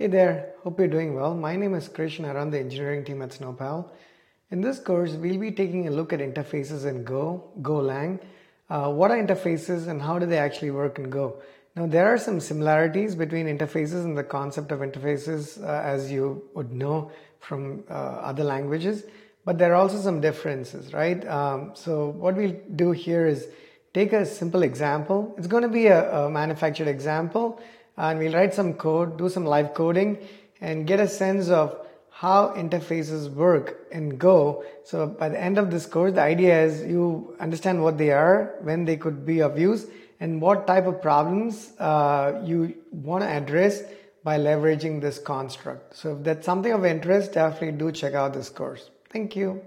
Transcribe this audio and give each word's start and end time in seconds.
Hey 0.00 0.06
there, 0.06 0.52
hope 0.62 0.78
you're 0.78 0.86
doing 0.86 1.16
well. 1.16 1.34
My 1.34 1.56
name 1.56 1.74
is 1.74 1.88
Krish 1.88 2.18
and 2.18 2.26
I 2.28 2.32
run 2.32 2.50
the 2.50 2.58
engineering 2.60 3.04
team 3.04 3.20
at 3.20 3.30
Snowpal. 3.30 3.90
In 4.52 4.60
this 4.60 4.78
course, 4.78 5.14
we'll 5.14 5.40
be 5.40 5.50
taking 5.50 5.88
a 5.88 5.90
look 5.90 6.12
at 6.12 6.20
interfaces 6.20 6.86
in 6.86 7.02
Go, 7.02 7.50
Golang. 7.62 8.20
Uh, 8.70 8.92
what 8.92 9.10
are 9.10 9.16
interfaces 9.20 9.88
and 9.88 10.00
how 10.00 10.20
do 10.20 10.26
they 10.26 10.38
actually 10.38 10.70
work 10.70 11.00
in 11.00 11.10
Go? 11.10 11.42
Now, 11.74 11.88
there 11.88 12.06
are 12.06 12.16
some 12.16 12.38
similarities 12.38 13.16
between 13.16 13.46
interfaces 13.46 14.04
and 14.04 14.16
the 14.16 14.22
concept 14.22 14.70
of 14.70 14.78
interfaces, 14.78 15.60
uh, 15.60 15.82
as 15.82 16.12
you 16.12 16.44
would 16.54 16.72
know 16.72 17.10
from 17.40 17.82
uh, 17.90 17.92
other 17.92 18.44
languages, 18.44 19.02
but 19.44 19.58
there 19.58 19.72
are 19.72 19.82
also 19.82 19.98
some 19.98 20.20
differences, 20.20 20.92
right? 20.92 21.26
Um, 21.26 21.72
so, 21.74 22.10
what 22.10 22.36
we'll 22.36 22.54
do 22.76 22.92
here 22.92 23.26
is 23.26 23.48
take 23.94 24.12
a 24.12 24.24
simple 24.24 24.62
example. 24.62 25.34
It's 25.36 25.48
going 25.48 25.64
to 25.64 25.68
be 25.68 25.88
a, 25.88 26.26
a 26.26 26.30
manufactured 26.30 26.86
example 26.86 27.60
and 27.98 28.18
we'll 28.18 28.32
write 28.32 28.54
some 28.54 28.74
code, 28.74 29.18
do 29.18 29.28
some 29.28 29.44
live 29.44 29.74
coding 29.74 30.16
and 30.60 30.86
get 30.86 31.00
a 31.00 31.08
sense 31.08 31.48
of 31.48 31.76
how 32.10 32.52
interfaces 32.56 33.32
work 33.32 33.86
in 33.92 34.16
Go. 34.16 34.64
So 34.84 35.06
by 35.06 35.28
the 35.28 35.40
end 35.40 35.58
of 35.58 35.70
this 35.70 35.86
course, 35.86 36.14
the 36.14 36.22
idea 36.22 36.64
is 36.64 36.84
you 36.84 37.36
understand 37.38 37.82
what 37.82 37.98
they 37.98 38.10
are, 38.10 38.56
when 38.62 38.84
they 38.84 38.96
could 38.96 39.24
be 39.24 39.40
of 39.40 39.58
use, 39.58 39.86
and 40.18 40.40
what 40.40 40.66
type 40.66 40.86
of 40.86 41.00
problems 41.00 41.72
uh, 41.78 42.40
you 42.44 42.74
want 42.90 43.22
to 43.22 43.28
address 43.28 43.82
by 44.24 44.36
leveraging 44.38 45.00
this 45.00 45.18
construct. 45.18 45.96
So 45.96 46.16
if 46.16 46.24
that's 46.24 46.44
something 46.44 46.72
of 46.72 46.84
interest, 46.84 47.34
definitely 47.34 47.78
do 47.78 47.92
check 47.92 48.14
out 48.14 48.34
this 48.34 48.48
course. 48.48 48.90
Thank 49.10 49.36
you. 49.36 49.62